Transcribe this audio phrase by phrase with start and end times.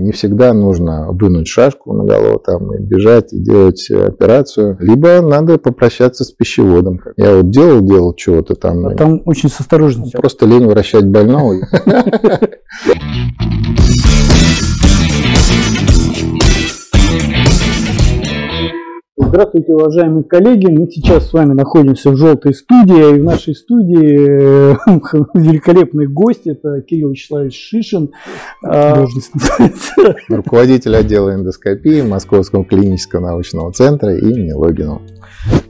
[0.00, 4.76] Не всегда нужно вынуть шашку на голову там, и бежать, и делать операцию.
[4.80, 7.00] Либо надо попрощаться с пищеводом.
[7.16, 8.86] Я вот делал, делал чего-то там.
[8.86, 10.20] А там очень с осторожностью.
[10.20, 11.56] Просто лень вращать больного.
[19.32, 20.66] Здравствуйте, уважаемые коллеги.
[20.66, 23.14] Мы сейчас с вами находимся в желтой студии.
[23.14, 24.74] И в нашей студии э,
[25.34, 26.48] великолепный гость.
[26.48, 28.10] Это Кирилл Вячеславович Шишин.
[28.64, 29.04] А,
[30.28, 35.00] Руководитель отдела эндоскопии Московского клинического научного центра имени Логинова.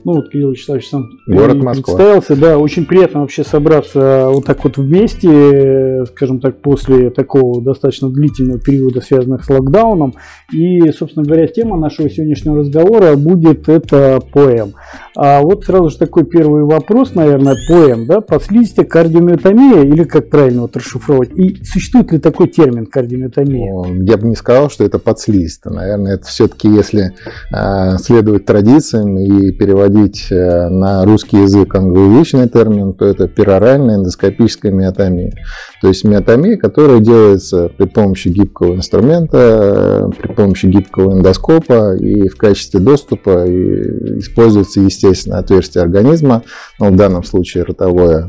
[0.03, 1.95] Ну, вот Кирилл Вячеславович сам Город Москва.
[1.95, 2.35] представился.
[2.35, 8.59] Да, очень приятно вообще собраться вот так вот вместе, скажем так, после такого достаточно длительного
[8.59, 10.15] периода, связанного с локдауном.
[10.51, 14.73] И, собственно говоря, тема нашего сегодняшнего разговора будет это поэм.
[15.15, 20.61] А вот сразу же такой первый вопрос, наверное, поэм, да, подслизистая кардиомиотомия или как правильно
[20.63, 21.31] вот расшифровать?
[21.31, 24.03] И существует ли такой термин кардиомиотомия?
[24.03, 25.73] Я бы не сказал, что это подслизистая.
[25.73, 27.13] Наверное, это все-таки, если
[27.53, 34.71] э, следовать традициям и переводить э, на русский язык англоязычный термин, то это пероральная эндоскопическая
[34.71, 35.33] миотомия.
[35.81, 42.27] То есть миотомия, которая делается при помощи гибкого инструмента, э, при помощи гибкого эндоскопа и
[42.29, 46.43] в качестве доступа используется, естественно, отверстие организма,
[46.79, 48.27] ну, в данном случае ротовое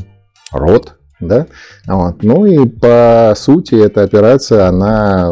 [0.52, 1.46] рот, да?
[1.86, 2.22] Вот.
[2.22, 5.30] Ну и по сути эта операция, она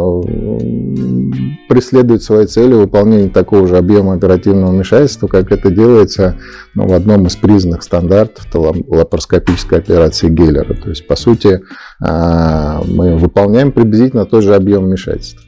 [1.69, 6.37] преследует своей целью выполнение такого же объема оперативного вмешательства, как это делается
[6.75, 10.75] ну, в одном из признанных стандартов лапароскопической операции Геллера.
[10.75, 11.61] То есть, по сути,
[12.03, 15.42] а, мы выполняем приблизительно тот же объем вмешательства.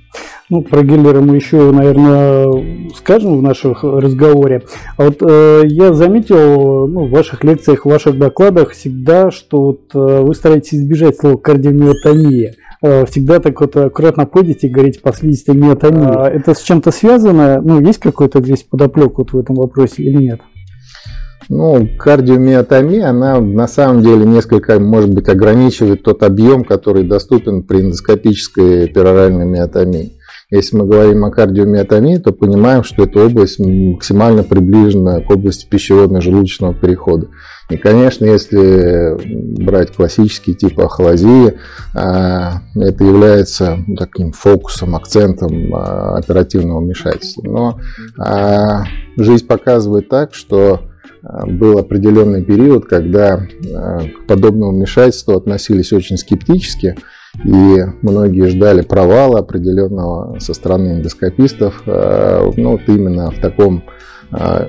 [0.52, 4.60] Ну, про Гиллера мы еще, наверное, скажем в наших разговоре.
[4.98, 9.80] А вот э, я заметил ну, в ваших лекциях, в ваших докладах всегда, что вот,
[9.94, 12.56] э, вы стараетесь избежать слова кардиомиотомия.
[12.82, 16.04] Э, всегда так вот аккуратно ходите и говорите по слизистой миотомии.
[16.04, 17.62] А это с чем-то связано?
[17.62, 20.42] Ну, есть какой-то здесь подоплек вот в этом вопросе или нет?
[21.48, 27.80] Ну, кардиомиотомия, она на самом деле несколько, может быть, ограничивает тот объем, который доступен при
[27.80, 30.12] эндоскопической пероральной миотомии.
[30.52, 36.78] Если мы говорим о кардиомиотомии, то понимаем, что эта область максимально приближена к области пищеводно-желудочного
[36.78, 37.28] перехода.
[37.70, 39.16] И, конечно, если
[39.64, 41.54] брать классический тип ахлазии,
[41.94, 47.42] а, это является таким фокусом, акцентом а, оперативного вмешательства.
[47.44, 47.80] Но
[48.18, 48.84] а,
[49.16, 50.82] жизнь показывает так, что
[51.46, 56.96] был определенный период, когда к подобному вмешательству относились очень скептически,
[57.44, 63.84] и многие ждали провала определенного со стороны эндоскопистов, э, ну, вот именно в таком
[64.32, 64.68] э,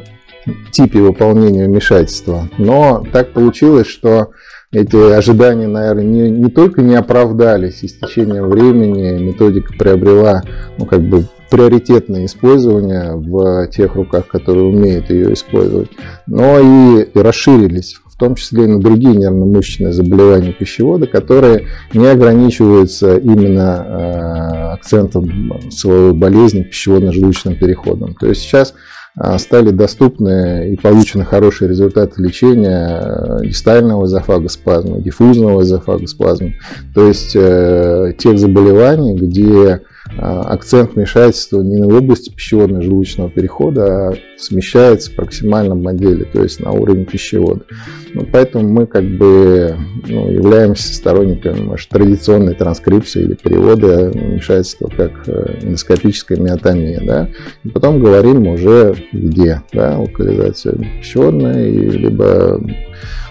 [0.72, 2.50] типе выполнения вмешательства.
[2.58, 4.32] Но так получилось, что
[4.72, 10.44] эти ожидания, наверное, не, не только не оправдались, и с течением времени методика приобрела
[10.78, 15.92] ну, как бы приоритетное использование в тех руках, которые умеют ее использовать,
[16.26, 22.06] но и, и расширились в том числе и на другие нервно-мышечные заболевания пищевода, которые не
[22.06, 28.14] ограничиваются именно э, акцентом своей болезни пищеводно-желудочным переходом.
[28.14, 28.76] То есть сейчас
[29.20, 36.52] э, стали доступны и получены хорошие результаты лечения э, дистального эзофагоспазма, диффузного эзофагоспазма,
[36.94, 39.82] то есть тех заболеваний, где
[40.18, 46.72] акцент вмешательства не на области пищеводно-желудочного перехода, а смещается в проксимальном моделе, то есть на
[46.72, 47.64] уровень пищевода.
[48.14, 49.76] Ну, поэтому мы как бы
[50.08, 57.02] ну, являемся сторонниками может, традиционной транскрипции или перевода вмешательства как э, эндоскопическая миотомия.
[57.06, 57.30] Да?
[57.64, 62.62] И потом говорим уже где, да, локализация пищеводная, либо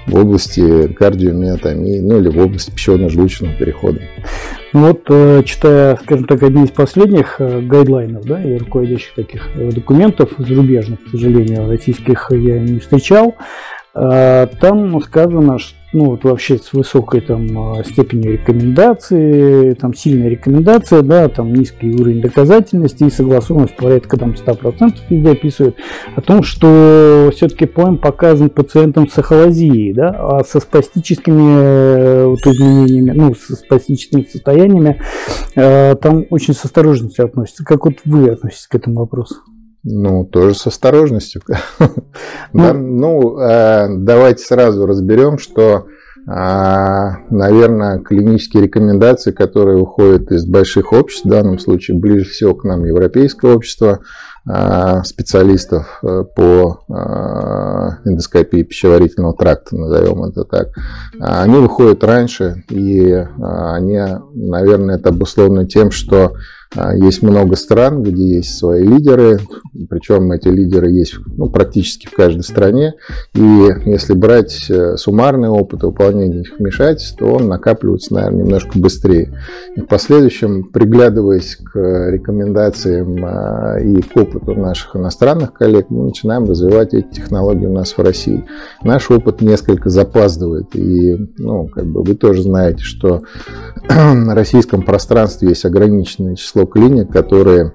[0.06, 4.00] в области кардиомиотомии, ну или в области пищеводно-желудочного перехода.
[4.72, 9.50] Ну вот, э, читая, скажем так, одни из последних э, гайдлайнов, да, и руководящих таких
[9.55, 13.37] э, документов зарубежных, к сожалению, российских я не встречал,
[13.94, 21.03] там сказано, что ну вот вообще с высокой там а, степенью рекомендации, там сильная рекомендация,
[21.03, 25.77] да, там низкий уровень доказательности и согласованность порядка там 100% везде описывают
[26.15, 32.41] о том, что все-таки поэм показан пациентам с ахолазией, да, а со спастическими э, вот,
[32.47, 35.00] изменениями, ну, со спастическими состояниями
[35.55, 37.65] э, там очень с осторожностью относятся.
[37.65, 39.37] Как вот вы относитесь к этому вопросу?
[39.84, 41.43] Ну, тоже с осторожностью.
[42.52, 45.87] Ну, ну э, давайте сразу разберем, что,
[46.29, 52.64] а, наверное, клинические рекомендации, которые уходят из больших обществ, в данном случае ближе всего к
[52.64, 54.00] нам европейское общество,
[54.44, 60.69] а, специалистов э, по а, эндоскопии пищеварительного тракта, назовем это так,
[61.20, 64.00] они выходят раньше, и они,
[64.35, 66.35] наверное, это обусловлено тем, что
[66.95, 69.39] есть много стран, где есть свои лидеры,
[69.89, 72.95] причем эти лидеры есть ну, практически в каждой стране.
[73.35, 79.39] И если брать э, суммарный опыт выполнения этих вмешательств, то он накапливается, наверное, немножко быстрее.
[79.77, 81.79] И в последующем, приглядываясь к
[82.11, 87.97] рекомендациям а, и к опыту наших иностранных коллег, мы начинаем развивать эти технологии у нас
[87.97, 88.45] в России.
[88.83, 90.75] Наш опыт несколько запаздывает.
[90.75, 93.23] И ну, как бы вы тоже знаете, что
[93.89, 97.73] на российском пространстве есть ограниченное число число клиник, которые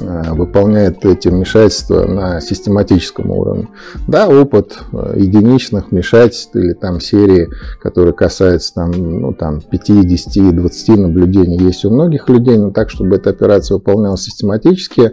[0.00, 3.68] э, выполняет эти вмешательства на систематическом уровне.
[4.08, 7.48] Да, опыт э, единичных вмешательств или там серии,
[7.80, 12.90] которые касаются там, ну, там 5, 10, 20 наблюдений есть у многих людей, но так,
[12.90, 15.12] чтобы эта операция выполнялась систематически,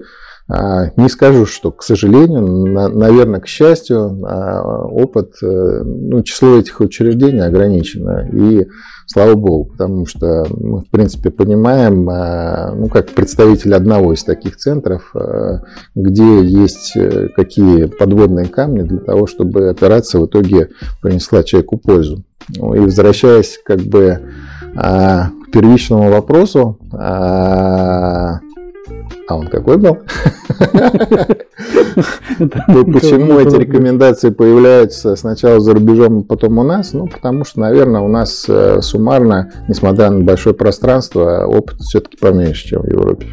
[0.97, 2.45] не скажу, что, к сожалению,
[2.93, 8.27] наверное, к счастью, а, опыт, э, ну, число этих учреждений ограничено.
[8.31, 8.67] И
[9.05, 14.57] слава богу, потому что мы, в принципе, понимаем, а, ну, как представитель одного из таких
[14.57, 15.13] центров,
[15.95, 20.69] где есть э, какие подводные камни для того, чтобы операция в итоге
[21.01, 22.23] принесла человеку пользу.
[22.57, 24.19] Ну, и возвращаясь как бы
[24.73, 26.79] к первичному вопросу,
[29.31, 29.99] а он какой был?
[32.37, 36.93] Почему эти рекомендации появляются сначала за рубежом, а потом у нас?
[36.93, 42.67] Ну, потому что, наверное, у нас э, суммарно, несмотря на большое пространство, опыт все-таки поменьше,
[42.67, 43.27] чем в Европе.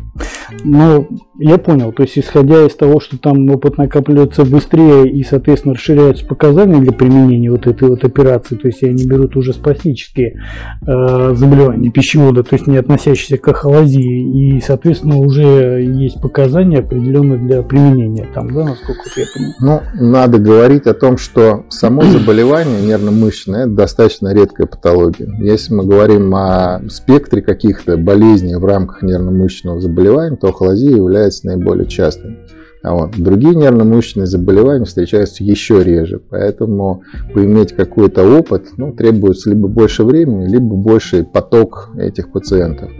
[0.64, 1.92] Ну, я понял.
[1.92, 6.92] То есть, исходя из того, что там опыт накапливается быстрее и, соответственно, расширяются показания для
[6.92, 10.42] применения вот этой вот операции, то есть они берут уже спастические
[10.86, 17.38] э, заболевания пищевода, то есть не относящиеся к ахолазии, и, соответственно, уже есть показания определенные
[17.38, 19.82] для применения там, да, насколько я понимаю?
[19.96, 25.32] Ну, надо говорить о том, что само заболевание нервно-мышечное– это достаточно редкая патология.
[25.38, 31.86] Если мы говорим о спектре каких-то болезней в рамках нервно-мышечного заболевания, то ахолазия является наиболее
[31.86, 32.38] частым.
[32.82, 33.10] А вот.
[33.16, 37.02] Другие нервно-мышечные заболевания встречаются еще реже, поэтому
[37.34, 42.90] поиметь какой-то опыт ну, требуется либо больше времени, либо больше поток этих пациентов.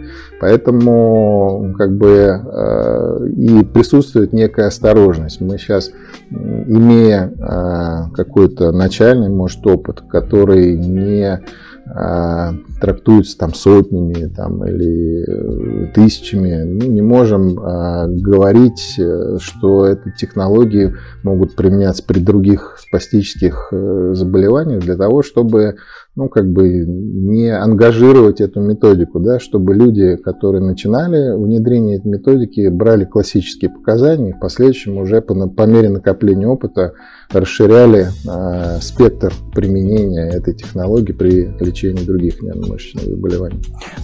[0.41, 5.39] Поэтому как бы э, и присутствует некая осторожность.
[5.39, 5.91] Мы сейчас,
[6.29, 11.41] имея э, какой-то начальный, может, опыт, который не
[11.91, 19.87] а, трактуются там сотнями там, или э, тысячами, ну, не можем а, говорить, э, что
[19.87, 20.93] эти технологии
[21.23, 25.77] могут применяться при других спастических э, заболеваниях для того, чтобы
[26.19, 32.67] ну, как бы не ангажировать эту методику, да, чтобы люди, которые начинали внедрение этой методики,
[32.67, 36.91] брали классические показания и в последующем уже по, по мере накопления опыта
[37.31, 43.61] расширяли э, спектр применения этой технологии при лечении других нервно-мышечных заболеваний.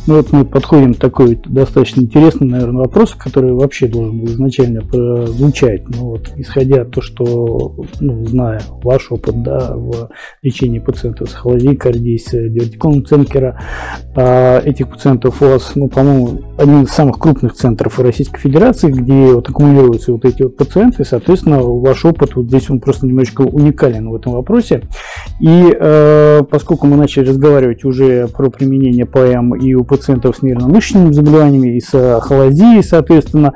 [0.07, 4.81] Ну вот мы подходим к такой достаточно интересный, наверное, вопрос, который вообще должен был изначально
[5.27, 5.81] звучать.
[5.89, 10.09] Ну вот, исходя от того, что, ну, зная ваш опыт да, в
[10.41, 13.59] лечении пациентов с холодильной кардией, с дивертиколом Ценкера,
[14.15, 19.33] э, этих пациентов у вас, ну, по-моему, один из самых крупных центров Российской Федерации, где
[19.33, 24.09] вот аккумулируются вот эти вот пациенты, соответственно, ваш опыт вот здесь он просто немножечко уникален
[24.09, 24.83] в этом вопросе.
[25.41, 31.11] И э, поскольку мы начали разговаривать уже про применение ПМ и у пациентов с нервно-мышечными
[31.11, 33.53] заболеваниями, и с холодией, соответственно,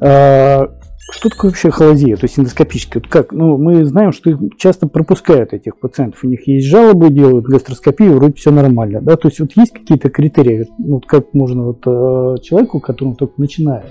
[0.00, 0.66] э,
[1.10, 3.02] что такое вообще холодия, то есть эндоскопическая?
[3.02, 3.32] Вот как?
[3.32, 6.24] Ну, мы знаем, что их часто пропускают этих пациентов.
[6.24, 9.00] У них есть жалобы, делают гастроскопию, вроде все нормально.
[9.02, 9.16] Да?
[9.16, 13.86] То есть вот есть какие-то критерии, вот как можно вот, э, человеку, который только начинает,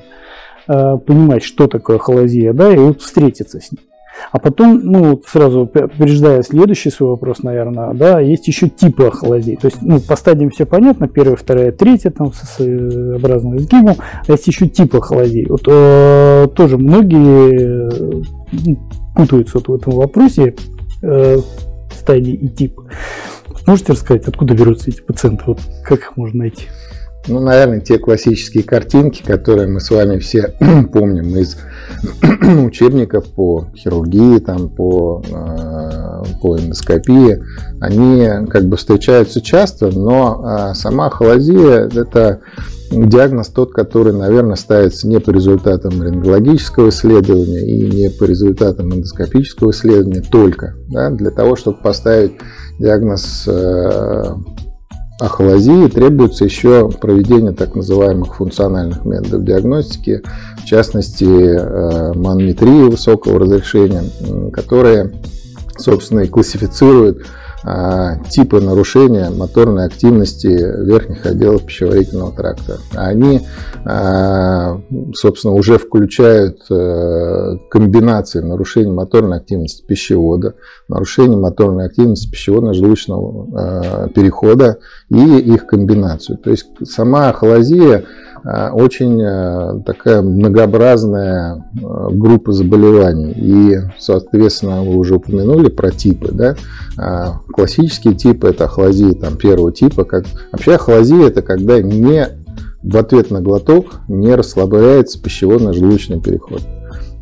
[0.68, 3.82] э, понимать, что такое холозия, да, и вот встретиться с ним.
[4.32, 9.58] А потом, ну, сразу опереждая следующий свой вопрос, наверное, да, есть еще типы ахолазий.
[9.58, 14.32] То есть, ну, по стадиям все понятно, первая, вторая, третья, там, с своеобразным изгибом, а
[14.32, 15.46] есть еще типы ахолазий.
[15.48, 18.76] Вот э, тоже многие э,
[19.16, 20.56] путаются вот в этом вопросе
[21.02, 21.38] э,
[21.94, 22.80] стадии и тип.
[23.66, 25.44] Можете рассказать, откуда берутся эти пациенты?
[25.48, 26.68] Вот как их можно найти?
[27.28, 30.54] Ну, наверное, те классические картинки, которые мы с вами все
[30.92, 31.58] помним из
[32.66, 37.42] учебников по хирургии, там, по, э, по эндоскопии,
[37.80, 42.42] они как бы встречаются часто, но э, сама холозия– это
[42.92, 49.72] диагноз тот, который, наверное, ставится не по результатам рентгенологического исследования и не по результатам эндоскопического
[49.72, 52.34] исследования только, да, для того, чтобы поставить
[52.80, 54.24] диагноз э,
[55.24, 60.22] ахолазии требуется еще проведение так называемых функциональных методов диагностики,
[60.58, 64.04] в частности, э, манометрии высокого разрешения,
[64.52, 65.14] которые,
[65.78, 67.26] собственно, и классифицируют
[68.30, 72.80] типы нарушения моторной активности верхних отделов пищеварительного тракта.
[72.94, 73.42] Они,
[73.86, 74.82] а,
[75.14, 80.56] собственно, уже включают э, комбинации нарушений моторной активности пищевода,
[80.88, 84.80] нарушения моторной активности пищеводно-желудочного э, перехода
[85.10, 86.38] и их комбинацию.
[86.38, 88.33] То есть сама ахолазия Э,
[88.74, 93.32] очень э, такая многообразная э, группа заболеваний.
[93.36, 96.32] И, соответственно, вы уже упомянули про типы.
[96.32, 96.56] Да?
[97.54, 100.04] Классические типы– это ахлазия там, первого типа.
[100.04, 100.26] Как...
[100.52, 102.28] Вообще ахлазия– это когда не
[102.84, 106.62] в ответ на глоток не расслабляется пищеводно-желудочный переход.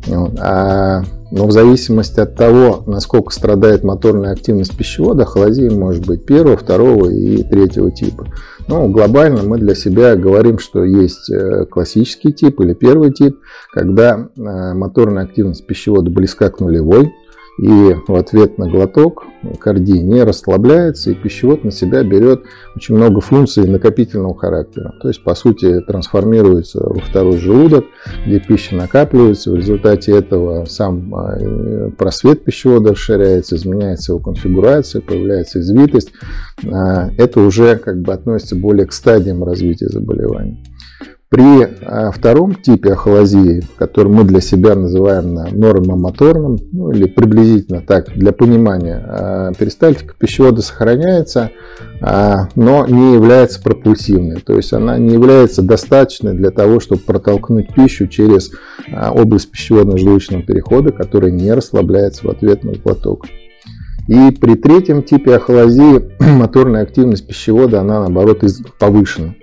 [0.06, 0.38] Вот.
[0.40, 6.56] А, но в зависимости от того, насколько страдает моторная активность пищевода, холодия может быть первого,
[6.56, 8.26] второго и третьего типа.
[8.68, 13.38] Ну, глобально мы для себя говорим, что есть э, классический тип или первый тип,
[13.72, 17.12] когда э, моторная активность пищевода близка к нулевой,
[17.58, 19.24] и в ответ на глоток
[19.58, 22.42] кардий не расслабляется, и пищевод на себя берет
[22.74, 24.94] очень много функций накопительного характера.
[25.02, 27.84] То есть, по сути, трансформируется во второй желудок,
[28.26, 29.50] где пища накапливается.
[29.50, 36.12] В результате этого сам а, просвет пищевода расширяется, изменяется его конфигурация, появляется извитость.
[36.70, 40.62] А, это уже как бы относится более к стадиям развития заболевания.
[41.32, 48.12] При а, втором типе ахолазии, который мы для себя называем нормомоторным, ну, или приблизительно так,
[48.14, 51.50] для понимания, а, перистальтика пищевода сохраняется,
[52.02, 54.42] а, но не является пропульсивной.
[54.44, 58.50] То есть она не является достаточной для того, чтобы протолкнуть пищу через
[58.92, 63.24] область пищеводно-желудочного перехода, которая не расслабляется в ответ на глоток.
[64.06, 68.44] И при третьем типе ахолазии моторная активность пищевода, она наоборот
[68.78, 69.34] повышена.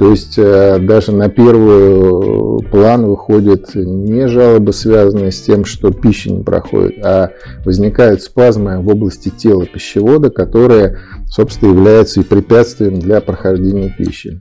[0.00, 6.32] То есть э, даже на первый план выходят не жалобы, связанные с тем, что пища
[6.32, 7.32] не проходит, а
[7.66, 14.40] возникают спазмы в области тела пищевода, которые, собственно, являются и препятствием для прохождения пищи.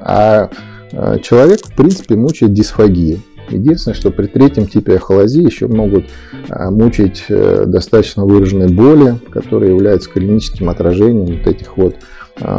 [0.00, 0.50] А
[0.90, 3.18] э, человек, в принципе, мучает дисфагия.
[3.50, 6.06] Единственное, что при третьем типе ахолазии еще могут
[6.48, 11.94] э, мучить достаточно выраженные боли, которые являются клиническим отражением вот этих вот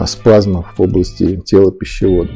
[0.06, 2.32] спазмов в области тела пищевода.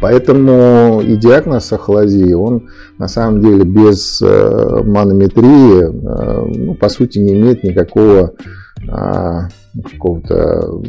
[0.00, 2.68] Поэтому и диагноз ахолазии, он
[2.98, 8.34] на самом деле без э, манометрии, э, ну, по сути, не имеет никакого
[8.88, 9.48] а,
[9.82, 10.82] какого-то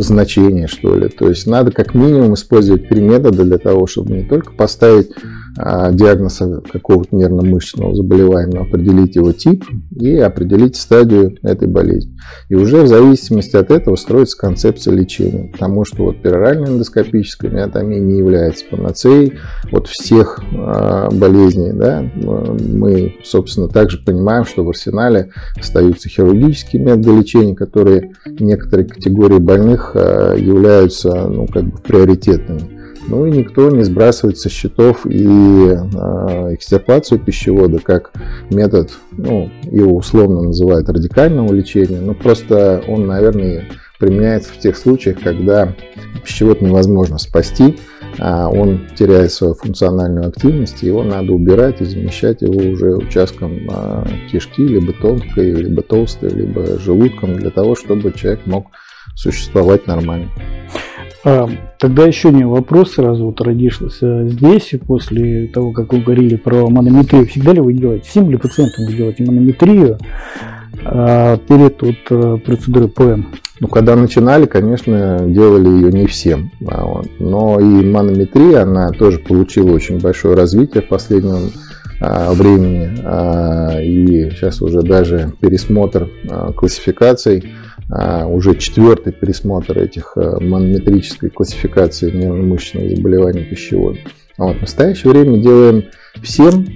[0.00, 1.08] значения, что ли.
[1.08, 5.10] То есть надо как минимум использовать три метода для того, чтобы не только поставить
[5.56, 6.42] а, диагноз
[6.72, 12.16] какого-то нервно-мышечного заболевания, определить его тип и определить стадию этой болезни.
[12.48, 15.50] И уже в зависимости от этого строится концепция лечения.
[15.52, 19.34] Потому что вот пероральная эндоскопическая миотомия не является панацеей
[19.70, 21.72] от всех а, болезней.
[21.72, 22.02] Да?
[22.14, 29.92] Мы, собственно, также понимаем, что в арсенале остаются хирургические методы лечения, которые некоторые категории больных
[29.94, 32.74] а, являются ну, как бы приоритетными.
[33.06, 38.12] Ну и никто не сбрасывает со счетов и э, экстирпацию пищевода как
[38.50, 43.64] метод, ну, его условно называют радикального лечения, но просто он, наверное,
[44.04, 45.74] применяется в тех случаях, когда
[46.22, 47.76] пищевод невозможно спасти,
[48.18, 54.06] а он теряет свою функциональную активность, его надо убирать и замещать его уже участком а,
[54.30, 58.66] кишки, либо тонкой, либо толстой, либо желудком, для того, чтобы человек мог
[59.16, 60.28] существовать нормально.
[61.24, 66.68] А, тогда еще один вопрос сразу вот родился здесь, после того, как вы говорили про
[66.68, 67.26] манометрию.
[67.26, 69.98] Всегда ли вы делаете, всем ли пациентам вы делаете манометрию
[70.76, 73.26] перед вот, э, процедурой ПМ?
[73.60, 76.50] Ну, когда начинали, конечно, делали ее не всем.
[76.66, 77.02] А.
[77.18, 81.52] Но и манометрия, она тоже получила очень большое развитие в последнем
[82.00, 83.00] а, времени.
[83.04, 87.54] А, и сейчас уже даже пересмотр а, классификаций
[87.90, 93.98] а, уже четвертый пересмотр этих э, манометрической классификации нервно-мышечных заболеваний пищевода.
[94.38, 95.84] А вот в настоящее время делаем
[96.22, 96.66] всем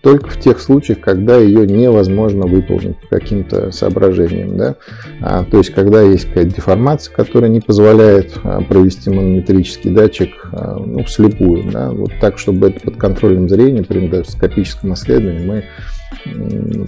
[0.00, 4.56] только в тех случаях, когда ее невозможно выполнить по каким-то соображениям.
[4.56, 4.76] Да?
[5.20, 10.78] А, то есть, когда есть какая-то деформация, которая не позволяет а, провести манометрический датчик а,
[10.84, 11.70] ну, вслепую.
[11.70, 11.90] Да?
[11.90, 15.64] Вот так, чтобы это под контролем зрения при эндоскопическом исследовании мы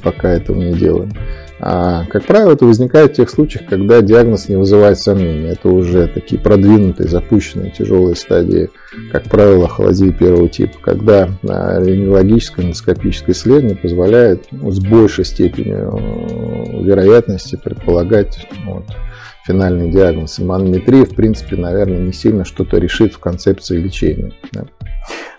[0.02, 1.12] пока этого не делаем.
[1.58, 5.48] А, как правило, это возникает в тех случаях, когда диагноз не вызывает сомнений.
[5.48, 8.68] Это уже такие продвинутые, запущенные тяжелые стадии,
[9.10, 15.98] как правило, холодии первого типа, когда а, рентгенологическое эндоскопическое исследование позволяет ну, с большей степенью
[15.98, 18.84] э, вероятности предполагать вот,
[19.46, 20.38] финальный диагноз.
[20.38, 24.32] И манометрия, в принципе, наверное, не сильно что-то решит в концепции лечения.
[24.52, 24.66] Да.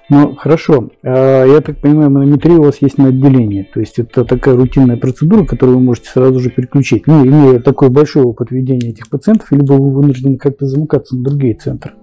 [0.10, 0.90] Ну, хорошо.
[1.04, 3.70] А, я так понимаю, манометрия у вас есть на отделении.
[3.74, 7.08] То есть это такая рутинная процедура, которую вы можете сразу же переключить.
[7.08, 11.56] Ну, имея такой большой опыт ведения этих пациентов, либо вы вынуждены как-то замыкаться на другие
[11.56, 11.94] центры.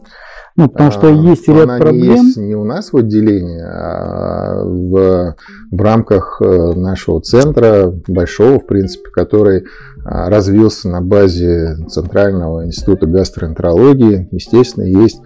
[0.56, 2.26] Ну, потому что а, есть ряд она проблем.
[2.26, 5.34] Есть не у нас в отделении, а в,
[5.72, 9.64] в рамках э, нашего центра, большого, в принципе, который
[10.04, 14.28] а, развился на базе Центрального института гастроэнтерологии.
[14.30, 15.20] Естественно, есть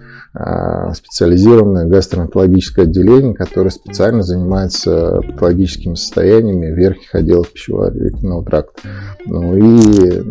[0.93, 8.81] специализированное гастроэнтерологическое отделение, которое специально занимается патологическими состояниями верхних отделов пищеварительного тракта.
[9.25, 10.21] Ну и,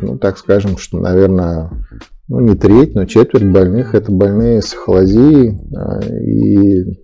[0.00, 1.70] ну, так скажем, что, наверное,
[2.28, 6.98] ну, не треть, но четверть больных– это больные с ахолазией а, и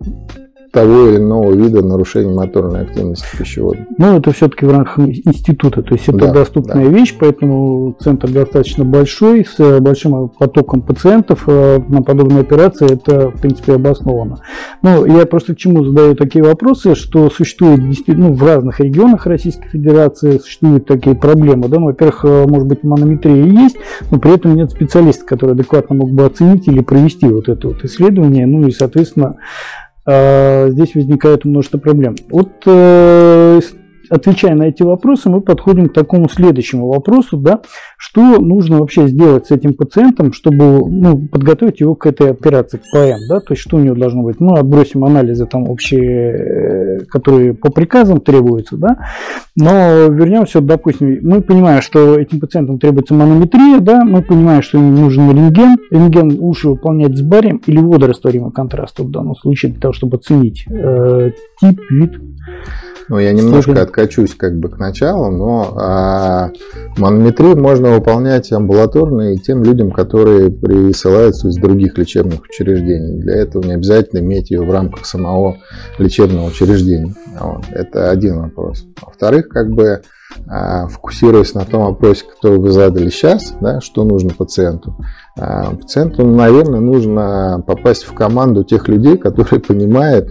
[0.78, 3.80] того или иного вида нарушения моторной активности пищевода.
[3.96, 6.90] Ну, это все-таки в рамках института, то есть это да, доступная да.
[6.90, 13.40] вещь, поэтому центр достаточно большой, с большим потоком пациентов э, на подобные операции это, в
[13.40, 14.38] принципе, обосновано.
[14.82, 19.68] Ну, я просто к чему задаю такие вопросы, что существует ну, в разных регионах Российской
[19.68, 21.68] Федерации существуют такие проблемы.
[21.68, 21.80] Да?
[21.80, 23.76] Ну, во-первых, э, может быть, манометрия есть,
[24.12, 27.84] но при этом нет специалиста, который адекватно мог бы оценить или провести вот это вот
[27.84, 29.36] исследование, ну и, соответственно,
[30.68, 32.16] здесь возникает множество проблем.
[32.30, 33.60] Вот э,
[34.10, 37.60] отвечая на эти вопросы, мы подходим к такому следующему вопросу, да,
[37.96, 42.82] что нужно вообще сделать с этим пациентом, чтобы ну, подготовить его к этой операции, к
[42.92, 44.40] ПМ, да, то есть что у него должно быть.
[44.40, 48.98] Мы отбросим анализы там общие, э, которые по приказам требуются, да,
[49.56, 54.94] но вернемся, допустим, мы понимаем, что этим пациентам требуется манометрия, да, мы понимаем, что им
[54.94, 59.92] нужен рентген, рентген лучше выполнять с барием или водорастворимый контраст в данном случае для того,
[59.92, 62.12] чтобы оценить э, тип, вид
[63.08, 63.82] ну, я немножко Слушай.
[63.82, 66.50] откачусь как бы к началу, но а,
[66.98, 73.20] манометрию можно выполнять амбулаторно и тем людям, которые присылаются из других лечебных учреждений.
[73.20, 75.56] Для этого не обязательно иметь ее в рамках самого
[75.98, 77.14] лечебного учреждения.
[77.40, 77.64] Вот.
[77.70, 78.84] Это один вопрос.
[79.00, 80.02] Во-вторых, как бы
[80.46, 84.96] а, фокусируясь на том вопросе, который вы задали сейчас, да, что нужно пациенту.
[85.38, 90.30] А, пациенту, наверное, нужно попасть в команду тех людей, которые понимают,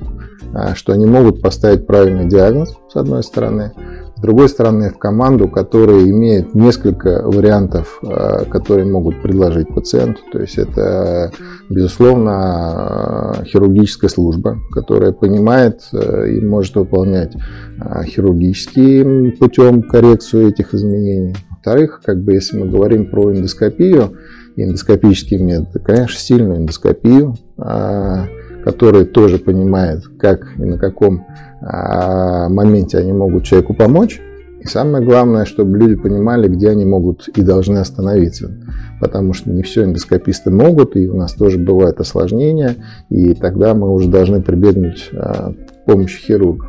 [0.75, 3.73] что они могут поставить правильный диагноз, с одной стороны.
[4.17, 10.21] С другой стороны, в команду, которая имеет несколько вариантов, а, которые могут предложить пациенту.
[10.31, 11.31] То есть это,
[11.69, 17.35] безусловно, хирургическая служба, которая понимает и может выполнять
[17.79, 21.35] а, хирургическим путем коррекцию этих изменений.
[21.51, 24.13] Во-вторых, как бы если мы говорим про эндоскопию,
[24.55, 27.35] эндоскопические методы, конечно, сильную эндоскопию,
[28.67, 31.25] который тоже понимает, как и на каком
[31.61, 34.19] а, моменте они могут человеку помочь.
[34.59, 38.51] И самое главное, чтобы люди понимали, где они могут и должны остановиться.
[38.99, 42.75] Потому что не все эндоскописты могут, и у нас тоже бывают осложнения,
[43.09, 46.67] и тогда мы уже должны прибегнуть а, к помощи хирурга.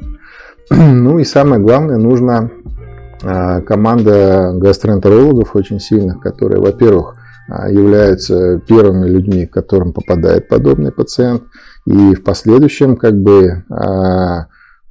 [0.70, 2.48] Ну и самое главное, нужна
[3.24, 7.16] а, команда гастроэнтерологов очень сильных, которые, во-первых,
[7.70, 11.44] являются первыми людьми, к которым попадает подобный пациент,
[11.88, 14.46] и в последующем как бы а,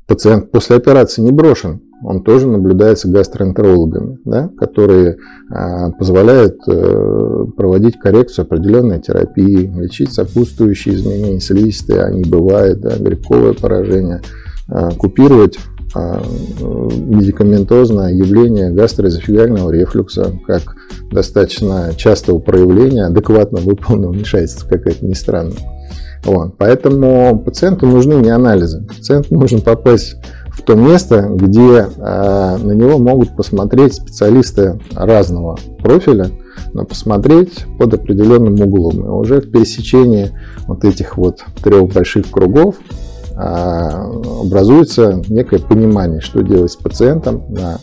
[0.08, 1.82] пациент после операции не брошен.
[2.04, 5.18] Он тоже наблюдается гастроэнтерологами, да, которые
[5.52, 13.54] а, позволяют э, проводить коррекцию определенной терапии, лечить сопутствующие изменения слизистой, они бывают, да, грибковое
[13.54, 14.22] поражение,
[14.68, 15.60] а, купировать
[15.96, 20.76] медикаментозное явление гастроэзофигального рефлюкса как
[21.10, 25.54] достаточно частого проявления адекватно выполненного вмешательства, как это ни странно.
[26.23, 26.56] Вот.
[26.58, 28.86] Поэтому пациенту нужны не анализы.
[28.88, 30.17] Пациенту нужно попасть
[30.51, 36.32] в то место, где э, на него могут посмотреть специалисты разного профиля,
[36.73, 39.06] но посмотреть под определенным углом.
[39.06, 40.32] И уже в пересечении
[40.67, 42.75] вот этих вот трех больших кругов
[43.32, 47.80] э, образуется некое понимание, что делать с пациентом на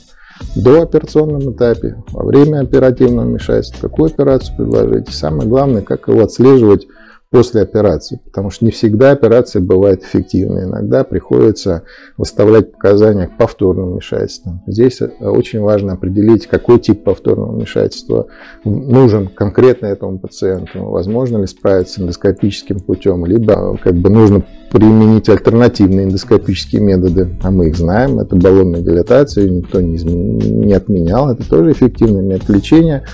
[0.57, 5.09] дооперационном этапе, во время оперативного вмешательства, какую операцию предложить.
[5.09, 6.87] И самое главное, как его отслеживать
[7.35, 10.67] после операции, потому что не всегда операция бывает эффективной.
[10.67, 11.83] Иногда приходится
[12.17, 14.63] выставлять показания к повторному вмешательству.
[14.69, 18.29] Здесь э, очень важно определить, какой тип повторного вмешательства
[18.65, 20.85] нужен конкретно этому пациенту.
[20.85, 27.67] Возможно ли справиться эндоскопическим путем, либо как бы нужно применить альтернативные эндоскопические методы, а мы
[27.67, 30.39] их знаем, это баллонная дилатация, никто не, измен...
[30.39, 33.05] не отменял, это тоже эффективный метод лечения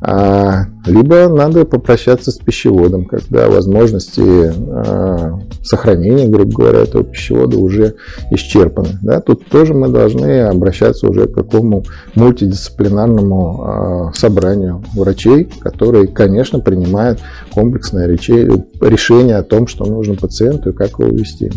[0.00, 7.94] А, либо надо попрощаться с пищеводом, когда возможности а, сохранения, грубо говоря, этого пищевода уже
[8.30, 8.98] исчерпаны.
[9.02, 9.20] Да?
[9.20, 11.84] Тут тоже мы должны обращаться уже к какому
[12.14, 17.18] мультидисциплинарному а, собранию врачей, которые, конечно, принимают
[17.52, 21.50] комплексное решение о том, что нужно пациенту и как его вести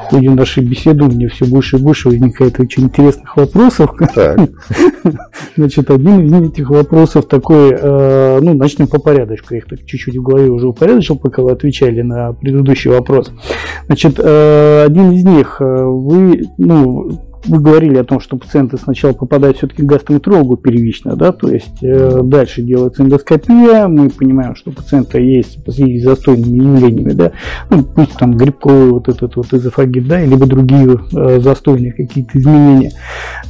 [0.00, 3.90] в ходе нашей беседы мне все больше и больше возникает очень интересных вопросов.
[4.14, 4.40] Так.
[5.56, 9.54] Значит, один из этих вопросов такой, э, ну, начнем по порядочку.
[9.54, 13.30] Я их так чуть-чуть в голове уже упорядочил, пока вы отвечали на предыдущий вопрос.
[13.86, 19.12] Значит, э, один из них, э, вы, ну, вы говорили о том, что пациенты сначала
[19.12, 24.70] попадают все-таки к гастроэнтерологу первично, да, то есть э, дальше делается эндоскопия, мы понимаем, что
[24.70, 27.32] у пациента есть с застойными явлениями, да,
[27.70, 32.92] ну, пусть там грибковый вот этот вот эзофагит, да, либо другие э, застойные какие-то изменения.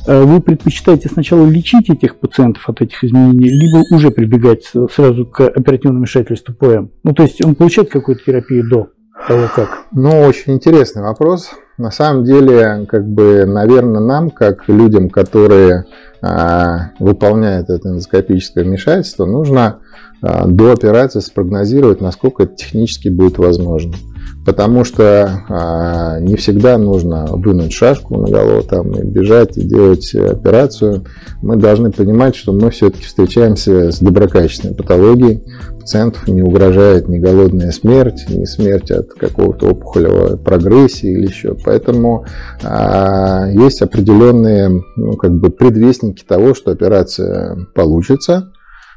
[0.07, 5.41] Э, вы предпочитаете сначала лечить этих пациентов от этих изменений, либо уже прибегать сразу к
[5.41, 6.89] оперативному вмешательству ПМ?
[7.03, 8.89] Ну, то есть он получает какую-то терапию до
[9.27, 9.85] того, как?
[9.93, 11.51] Ну, очень интересный вопрос.
[11.81, 15.87] На самом деле, как бы, наверное, нам, как людям, которые
[16.21, 19.79] а, выполняют это эндоскопическое вмешательство, нужно
[20.21, 23.95] а, до операции спрогнозировать, насколько это технически будет возможно.
[24.45, 30.15] Потому что а, не всегда нужно вынуть шашку на голову там, и бежать и делать
[30.15, 31.05] операцию.
[31.43, 35.43] Мы должны понимать, что мы все-таки встречаемся с доброкачественной патологией,
[35.91, 41.57] пациентов не угрожает ни голодная смерть, ни смерть от какого-то опухолевой прогрессии или еще.
[41.65, 42.25] Поэтому
[42.63, 48.53] а, есть определенные ну, как бы предвестники того, что операция получится.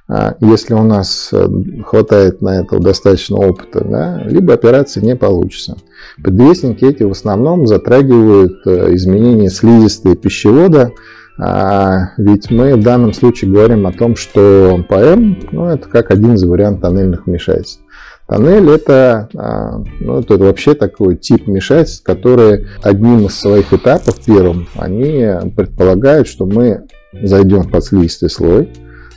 [0.10, 1.48] А, если у нас э,
[1.86, 5.78] хватает на это достаточно опыта, да, либо операция не получится.
[6.22, 10.92] Предвестники эти в основном затрагивают э, изменения слизистой пищевода,
[11.40, 16.34] а, ведь мы в данном случае говорим о том, что ПМ ну, это как один
[16.34, 17.82] из вариантов тоннельных вмешательств.
[18.28, 24.68] Тоннель это, а, ну, это вообще такой тип вмешательств, который одним из своих этапов, первым,
[24.76, 26.84] они предполагают, что мы
[27.22, 28.70] зайдем в подслизистый слой,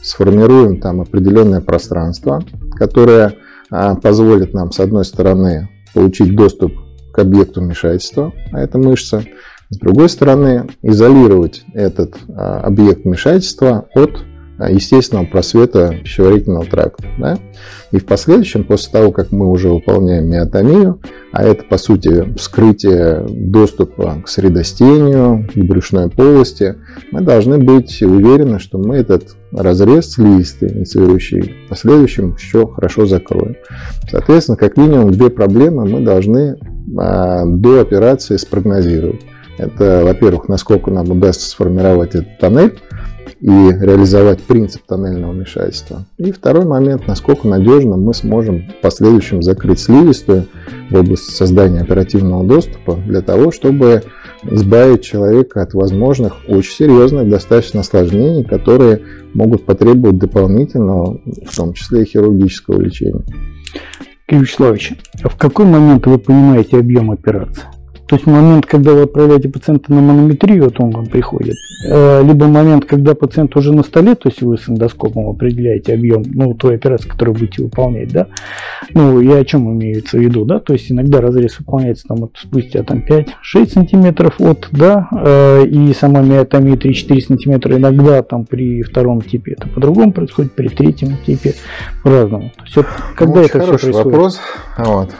[0.07, 2.43] сформируем там определенное пространство,
[2.77, 3.35] которое
[3.71, 6.73] а, позволит нам, с одной стороны, получить доступ
[7.13, 9.25] к объекту вмешательства, а это мышца,
[9.71, 14.25] с другой стороны, изолировать этот а, объект вмешательства от
[14.59, 17.05] естественного просвета пищеварительного тракта.
[17.19, 17.39] Да?
[17.93, 21.01] И в последующем, после того, как мы уже выполняем миотомию,
[21.33, 26.77] а это, по сути, вскрытие доступа к средостению, к брюшной полости,
[27.13, 33.57] мы должны быть уверены, что мы этот разрез слизистый, инициирующий, в последующем еще хорошо закроем.
[34.11, 36.57] Соответственно, как минимум две проблемы мы должны
[36.99, 39.21] а, до операции спрогнозировать.
[39.59, 42.79] Это, во-первых, насколько нам удастся сформировать этот тоннель
[43.41, 46.07] и реализовать принцип тоннельного вмешательства.
[46.19, 50.47] И второй момент, насколько надежно мы сможем в последующем закрыть слизистую
[50.91, 54.03] в области создания оперативного доступа для того, чтобы
[54.43, 59.03] избавить человека от возможных очень серьезных достаточно осложнений, которые
[59.35, 63.25] могут потребовать дополнительного, в том числе и хирургического лечения.
[64.27, 67.63] Кирилл Вячеславович, а в какой момент вы понимаете объем операции?
[68.07, 71.57] То есть момент, когда вы отправляете пациента на манометрию, вот он вам приходит,
[71.91, 76.23] э, либо момент, когда пациент уже на столе, то есть вы с эндоскопом определяете объем,
[76.33, 78.29] ну, той операции, которую будете выполнять, да.
[78.95, 82.37] Ну, я о чем имеется в виду, да, то есть иногда разрез выполняется там вот
[82.37, 88.83] спустя там 5-6 сантиметров от, да, э, и сама миотомия 3-4 сантиметра иногда там при
[88.83, 91.55] втором типе это по-другому происходит, при третьем типе
[92.05, 92.53] по-разному.
[92.57, 94.05] То есть, вот, когда ну, это все происходит?
[94.05, 94.41] вопрос.
[94.79, 95.11] Вот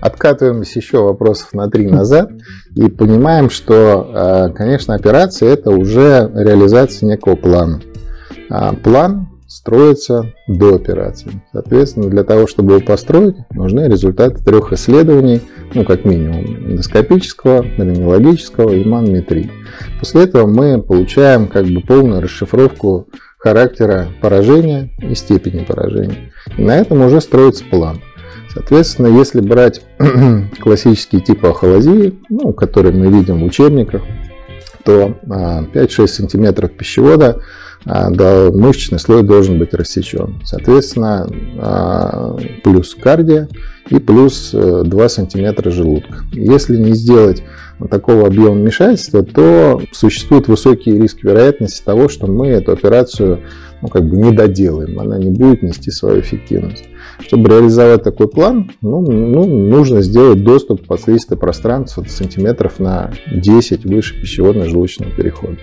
[0.00, 2.30] откатываемся еще вопросов на три назад
[2.74, 7.80] и понимаем, что, э, конечно, операция это уже реализация некого плана.
[8.48, 11.42] А план строится до операции.
[11.52, 15.40] Соответственно, для того, чтобы его построить, нужны результаты трех исследований,
[15.74, 19.50] ну, как минимум, эндоскопического, рентгенологического и манометрии.
[19.98, 26.32] После этого мы получаем как бы полную расшифровку характера поражения и степени поражения.
[26.56, 28.00] И на этом уже строится план.
[28.56, 29.82] Соответственно, если брать
[30.60, 34.00] классические типы ахолазии, ну, которые мы видим в учебниках,
[34.82, 37.42] то 5-6 а, сантиметров пищевода
[37.86, 40.40] да, мышечный слой должен быть рассечен.
[40.44, 43.48] Соответственно, а, плюс кардия
[43.88, 46.24] и плюс 2 э, сантиметра желудка.
[46.32, 47.44] Если не сделать
[47.88, 53.42] такого объема вмешательства, то существует высокий риск вероятности того, что мы эту операцию
[53.82, 56.84] ну, как бы не доделаем, она не будет нести свою эффективность.
[57.20, 63.84] Чтобы реализовать такой план, ну, ну, нужно сделать доступ в подслизистое пространство сантиметров на 10
[63.84, 65.58] выше пищеводно-желудочного перехода.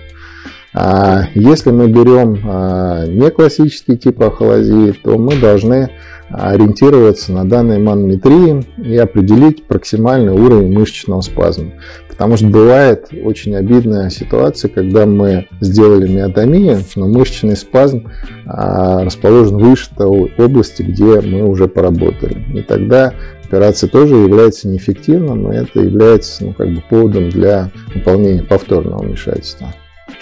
[0.74, 5.92] А если мы берем а, не классический тип ахолазии, то мы должны
[6.30, 11.74] ориентироваться на данные манометрии и определить проксимальный уровень мышечного спазма.
[12.10, 18.10] Потому что бывает очень обидная ситуация, когда мы сделали миотомию, но мышечный спазм
[18.46, 22.38] а, расположен выше той области, где мы уже поработали.
[22.56, 28.44] И тогда операция тоже является неэффективным, и это является ну, как бы поводом для выполнения
[28.44, 29.74] повторного вмешательства.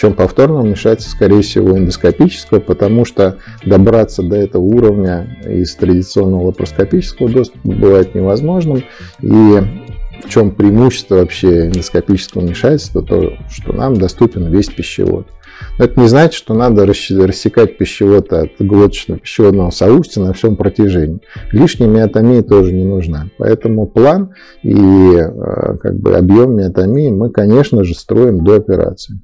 [0.02, 7.30] Причем повторного вмешательства, скорее всего, эндоскопического, потому что добраться до этого уровня из традиционного лапароскопического
[7.30, 8.84] доступа бывает невозможным.
[9.22, 15.28] И в чем преимущество вообще эндоскопического вмешательства, то что нам доступен весь пищевод.
[15.78, 21.22] Но это не значит, что надо рассекать пищевод от глоточно-пищеводного соустья на всем протяжении.
[21.52, 23.28] Лишняя миотомия тоже не нужна.
[23.38, 24.34] Поэтому план
[24.64, 29.20] и э, как бы, объем миотомии мы, конечно же, строим до операции.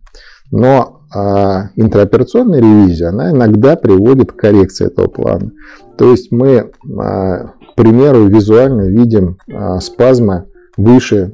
[0.51, 5.51] Но а, интраоперационная ревизия, она иногда приводит к коррекции этого плана.
[5.97, 11.33] То есть мы, а, к примеру, визуально видим а, спазмы выше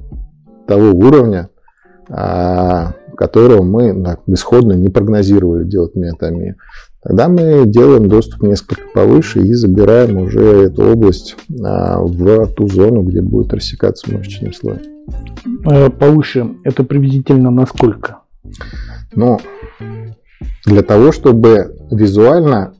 [0.67, 1.49] того уровня,
[2.09, 6.55] а, которого мы так, исходно не прогнозировали делать миотомию.
[7.03, 13.03] Тогда мы делаем доступ несколько повыше и забираем уже эту область а, в ту зону,
[13.03, 14.77] где будет рассекаться мышечный слой.
[15.65, 18.19] Э, повыше это приблизительно насколько?
[19.15, 19.39] Ну,
[20.65, 22.73] для того, чтобы визуально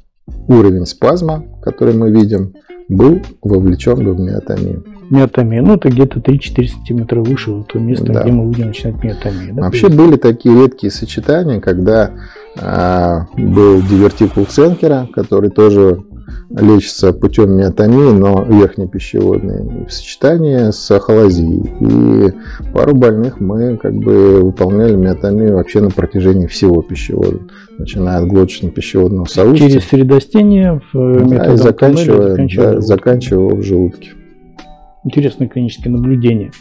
[0.47, 2.53] уровень спазма, который мы видим,
[2.89, 4.83] был вовлечен в миотомию.
[5.09, 8.23] Миотомия, ну это где-то 3-4 сантиметра выше вот то место, да.
[8.23, 9.53] где мы будем начинать миотомию.
[9.53, 9.63] Да?
[9.63, 12.11] Вообще были такие редкие сочетания, когда
[12.59, 16.03] а, был дивертикул Ценкера, который тоже
[16.49, 21.63] лечится путем миотомии, но верхнепищеводной, в сочетании с ахолазией.
[21.79, 22.33] И
[22.73, 27.39] пару больных мы как бы выполняли миотомию вообще на протяжении всего пищевода,
[27.77, 29.67] начиная от глоточно-пищеводного соустья.
[29.67, 34.11] Через средостение в да, и заканчивая, заканчивая, да, заканчивая в желудке.
[35.05, 36.51] Интересное клиническое наблюдение.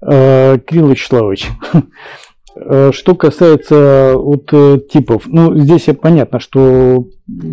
[0.00, 1.78] Э, Кирилл Вячеславович, Э,
[2.92, 7.08] что касается вот э, типов, ну здесь понятно, что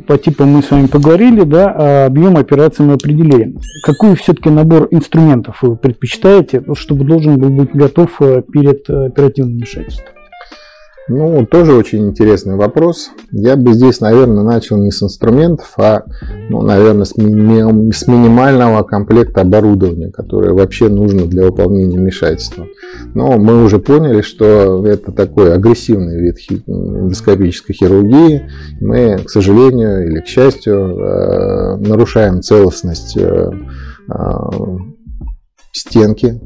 [0.07, 3.55] по типам мы с вами поговорили, да, а объем операции мы определили.
[3.83, 10.20] Какой все-таки набор инструментов вы предпочитаете, чтобы должен был быть готов э, перед оперативным вмешательством?
[11.13, 13.09] Ну, тоже очень интересный вопрос.
[13.31, 16.03] Я бы здесь, наверное, начал не с инструментов, а,
[16.49, 22.65] ну, наверное, с, ми- с минимального комплекта оборудования, которое вообще нужно для выполнения вмешательства.
[23.13, 28.43] Но мы уже поняли, что это такой агрессивный вид эндоскопической хирургии.
[28.79, 33.51] Мы, к сожалению или к счастью, э, нарушаем целостность э,
[34.09, 34.15] э,
[35.73, 36.39] стенки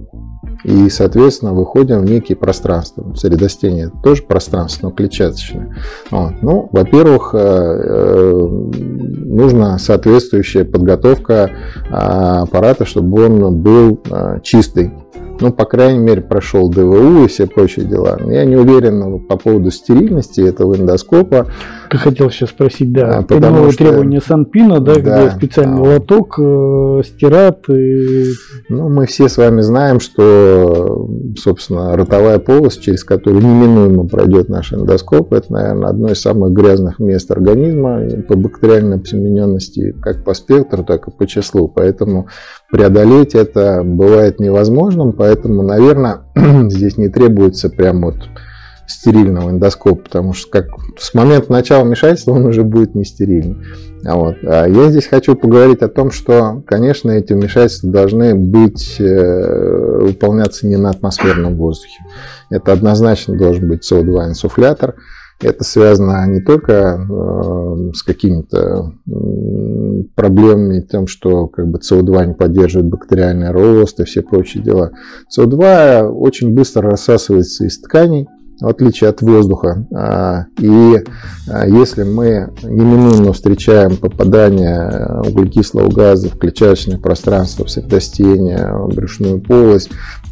[0.65, 3.13] и, соответственно, выходим в некие пространства.
[3.15, 5.78] Средостение тоже пространство, но клетчаточное.
[6.10, 6.34] Вот.
[6.41, 8.47] Ну, во-первых, э, э,
[9.25, 11.51] нужна соответствующая подготовка
[11.89, 14.91] а, аппарата, чтобы он был а, чистый
[15.41, 18.17] ну, по крайней мере, прошел ДВУ и все прочие дела.
[18.25, 21.47] Я не уверен по поводу стерильности этого эндоскопа.
[21.89, 23.84] Ты хотел сейчас спросить, да, а, потому новые что...
[23.84, 25.89] требования Санпина, да, да, где специальный да.
[25.93, 27.69] лоток э, стират.
[27.69, 28.32] И...
[28.69, 34.74] Ну, мы все с вами знаем, что, собственно, ротовая полость, через которую неминуемо пройдет наш
[34.74, 40.84] эндоскоп, это, наверное, одно из самых грязных мест организма по бактериальной обсемененности, как по спектру,
[40.84, 41.67] так и по числу.
[41.67, 42.28] Поэтому
[42.71, 46.21] преодолеть это бывает невозможным, поэтому, наверное,
[46.69, 48.15] здесь не требуется прям вот
[48.88, 50.67] стерильного эндоскопа, потому что как
[50.98, 53.58] с момента начала вмешательства он уже будет не стерильный.
[54.06, 54.36] А вот.
[54.43, 60.67] А я здесь хочу поговорить о том, что, конечно, эти вмешательства должны быть, э, выполняться
[60.67, 62.04] не на атмосферном воздухе.
[62.52, 64.95] Это однозначно должен быть СО2 инсуфлятор.
[65.41, 68.93] Это связано не только э, с какими-то
[70.15, 74.91] проблемами, тем, что как бы СО2 не поддерживает бактериальный рост и все прочие дела.
[75.38, 78.28] СО2 очень быстро рассасывается из тканей,
[78.60, 79.86] в отличие от воздуха.
[79.94, 81.04] А, и
[81.48, 89.41] а, если мы неминуемо встречаем попадание углекислого газа в клетчаточное пространство, в светостение, в брюшную
[89.41, 89.89] полость,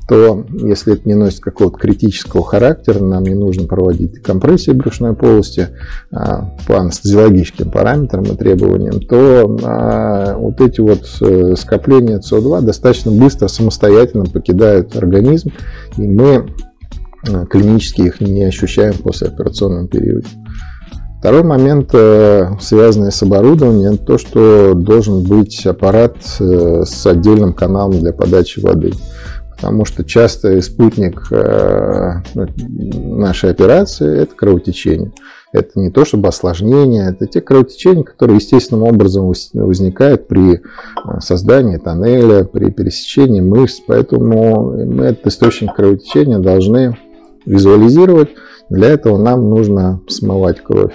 [0.08, 5.70] то если это не носит какого-то критического характера, нам не нужно проводить компрессию брюшной полости
[6.12, 13.48] а, по анестезиологическим параметрам и требованиям, то вот эти вот э, скопления СО2 достаточно быстро
[13.48, 15.52] самостоятельно покидают организм,
[15.98, 16.44] и мы э,
[17.50, 20.28] клинически их не ощущаем после операционного периода.
[21.20, 28.12] Второй момент, э, связанный с оборудованием, то, что должен быть аппарат с отдельным каналом для
[28.12, 28.92] подачи воды
[29.64, 32.48] потому что часто спутник э, ну,
[33.18, 35.14] нашей операции– это кровотечение.
[35.54, 40.62] Это не то чтобы осложнения, это те кровотечения, которые естественным образом возникают при
[41.20, 43.80] создании тоннеля, при пересечении мышц.
[43.88, 46.98] Поэтому мы этот источник кровотечения должны
[47.46, 48.30] визуализировать.
[48.70, 50.94] Для этого нам нужно смывать кровь.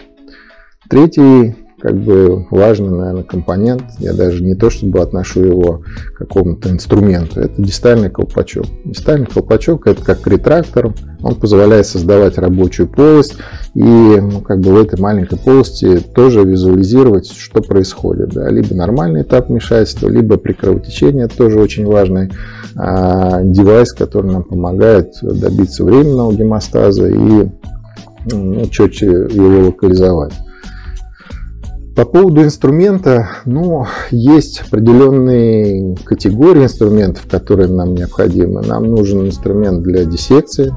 [0.89, 3.85] Третий как бы важный, наверное, компонент.
[3.99, 5.83] Я даже не то чтобы отношу его
[6.15, 7.41] к какому-то инструменту.
[7.41, 8.67] Это дистальный колпачок.
[8.85, 10.93] Дистальный колпачок это как ретрактор.
[11.23, 13.37] Он позволяет создавать рабочую полость
[13.75, 18.31] и ну, как бы в этой маленькой полости тоже визуализировать, что происходит.
[18.31, 18.49] Да?
[18.49, 21.25] Либо нормальный этап вмешательства, либо при кровотечении.
[21.25, 22.31] Это тоже очень важный
[22.75, 27.49] а, девайс, который нам помогает добиться временного гемостаза и
[28.33, 30.35] ну, четче его локализовать.
[31.99, 38.63] По поводу инструмента, ну, есть определенные категории инструментов, которые нам необходимы.
[38.63, 40.73] Нам нужен инструмент для диссекции,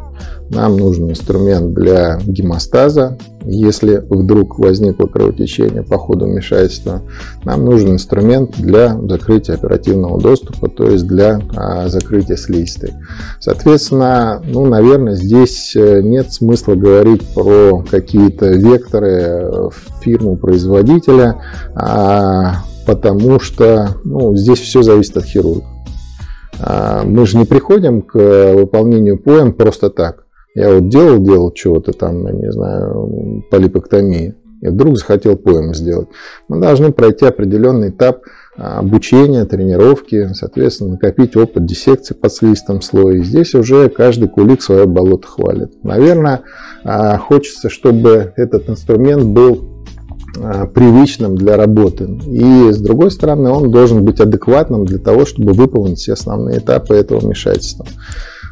[0.51, 7.01] нам нужен инструмент для гемостаза, если вдруг возникло кровотечение по ходу вмешательства.
[7.45, 12.93] Нам нужен инструмент для закрытия оперативного доступа, то есть для а, закрытия слизистой.
[13.39, 19.69] Соответственно, ну, наверное, здесь э, нет смысла говорить про какие-то векторы
[20.01, 21.41] фирму-производителя,
[21.75, 25.63] а, потому что ну, здесь все зависит от хирурга.
[26.59, 28.17] А, мы же не приходим к
[28.53, 30.25] выполнению поэм просто так.
[30.53, 36.09] Я вот делал, делал чего-то там, не знаю, полипоктомии, и вдруг захотел поэм сделать.
[36.47, 38.21] Мы должны пройти определенный этап
[38.55, 43.23] а, обучения, тренировки, соответственно, накопить опыт диссекции под слизистым слоем.
[43.23, 45.83] Здесь уже каждый кулик свое болото хвалит.
[45.83, 46.41] Наверное,
[46.83, 49.85] а, хочется, чтобы этот инструмент был
[50.39, 52.05] а, привычным для работы.
[52.27, 56.93] И с другой стороны, он должен быть адекватным для того, чтобы выполнить все основные этапы
[56.95, 57.85] этого вмешательства.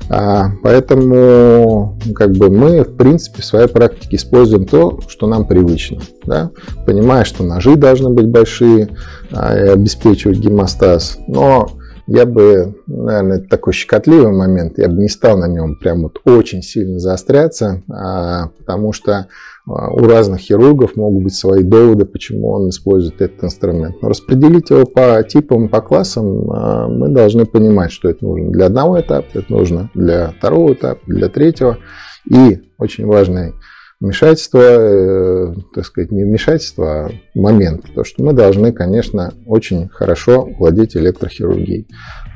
[0.10, 6.02] А, поэтому как бы мы, в принципе, в своей практике используем то, что нам привычно.
[6.26, 6.50] Да?
[6.86, 8.90] Понимая, что ножи должны быть большие
[9.32, 11.20] а, и обеспечивать гемостаз.
[11.28, 11.79] Но
[12.10, 16.20] я бы, наверное, это такой щекотливый момент, я бы не стал на нем прям вот
[16.26, 19.28] очень сильно заостряться, а, потому что
[19.68, 24.02] а, у разных хирургов могут быть свои доводы, почему он использует этот инструмент.
[24.02, 28.66] Но распределить его по типам, по классам а, мы должны понимать, что это нужно для
[28.66, 31.78] одного этапа, это нужно для второго этапа, для третьего.
[32.26, 33.54] И очень важный
[34.00, 37.86] вмешательство, э, так сказать, не вмешательство, а момент.
[37.94, 41.88] То, что мы должны, конечно, очень хорошо владеть электрохирургией.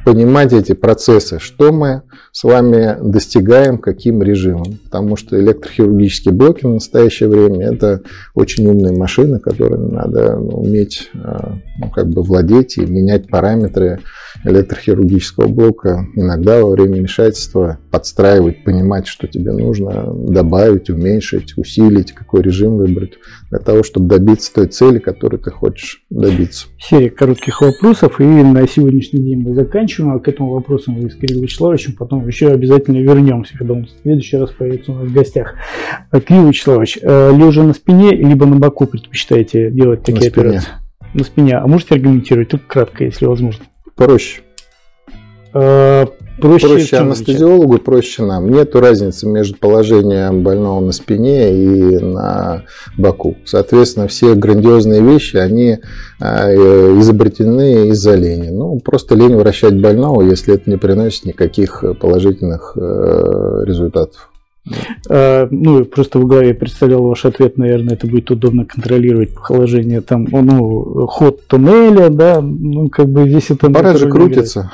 [0.06, 2.02] Понимать эти процессы, что мы
[2.34, 4.80] с вами достигаем, каким режимом.
[4.84, 8.02] Потому что электрохирургические блоки в настоящее время это
[8.36, 11.18] очень умные машины, которыми надо уметь э,
[11.80, 14.02] ну, как бы владеть и менять параметры
[14.44, 16.06] электрохирургического блока.
[16.16, 23.20] Иногда во время вмешательства подстраивать, понимать, что тебе нужно, добавить, уменьшить, усилить, какой режим выбрать,
[23.52, 26.66] для того, чтобы добиться той цели, которую ты хочешь добиться.
[26.80, 31.14] Серия коротких вопросов, и на сегодняшний день мы заканчиваем, а к этому вопросу мы с
[31.14, 35.14] Кириллом Вячеславовичем потом еще обязательно вернемся, когда он в следующий раз появится у нас в
[35.14, 35.54] гостях.
[36.10, 40.70] А, Кирилл Вячеславович, э, лежа на спине, либо на боку предпочитаете делать такие на операции?
[41.14, 41.58] На спине.
[41.58, 42.50] А можете аргументировать?
[42.50, 43.64] Тут кратко, если возможно.
[43.96, 44.42] Проще.
[46.40, 48.50] Проще, проще анестезиологу, проще нам.
[48.50, 52.64] Нет разницы между положением больного на спине и на
[52.98, 53.36] боку.
[53.46, 55.78] Соответственно, все грандиозные вещи, они
[56.20, 58.50] э, изобретены из-за лени.
[58.50, 64.30] Ну, просто лень вращать больного, если это не приносит никаких положительных э, результатов.
[65.10, 71.06] Ну, просто в голове представлял ваш ответ, наверное, это будет удобно контролировать положение там, ну,
[71.06, 73.68] ход туннеля, да, ну, как бы здесь это...
[73.68, 74.72] Аппарат же крутится.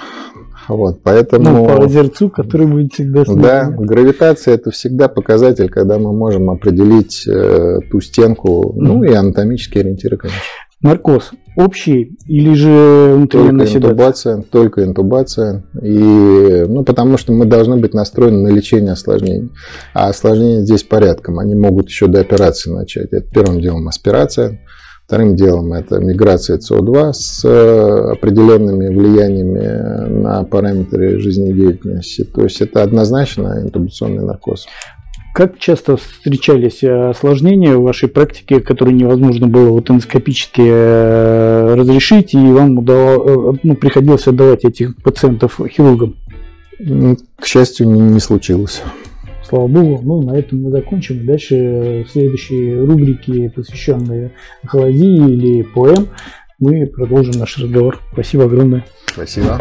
[0.70, 1.50] Вот, поэтому...
[1.50, 3.40] Ну, по озерцу, который будет всегда снизу.
[3.40, 9.82] Да, гравитация это всегда показатель, когда мы можем определить э, ту стенку, ну и анатомические
[9.82, 10.42] ориентиры, конечно.
[10.82, 15.66] Наркоз общий или же внутренняя только интубация, только интубация.
[15.82, 19.52] И, ну, потому что мы должны быть настроены на лечение осложнений.
[19.94, 21.40] А осложнения здесь порядком.
[21.40, 23.12] Они могут еще до операции начать.
[23.12, 24.62] Это первым делом аспирация.
[25.10, 32.24] Вторым делом это миграция СО2 с э, определенными влияниями на параметры жизнедеятельности.
[32.26, 34.68] То есть это однозначно интубационный наркоз.
[35.34, 42.36] Как часто встречались э, осложнения в вашей практике, которые невозможно было вот эндоскопически э, разрешить,
[42.36, 46.18] и вам удавалось, ну, приходилось отдавать этих пациентов хирургам?
[46.78, 48.84] К счастью, не, не случилось.
[49.50, 50.00] Слава богу.
[50.04, 51.26] Ну, на этом мы закончим.
[51.26, 54.32] Дальше в следующей рубрике, посвященной
[54.64, 56.08] эхолозии или поэм,
[56.60, 58.00] мы продолжим наш разговор.
[58.14, 58.86] Спасибо огромное.
[59.08, 59.58] Спасибо.